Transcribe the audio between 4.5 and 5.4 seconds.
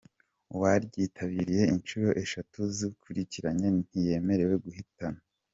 guhatana.